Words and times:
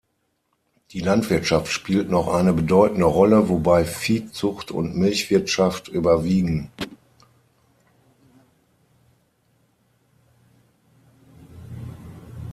Die 0.93 0.99
Landwirtschaft 0.99 1.71
spielt 1.71 2.09
noch 2.09 2.27
eine 2.27 2.53
bedeutende 2.53 3.05
Rolle, 3.05 3.49
wobei 3.49 3.85
Viehzucht 3.85 4.71
und 4.71 4.97
Milchwirtschaft 4.97 5.89
überwiegen. 5.89 6.71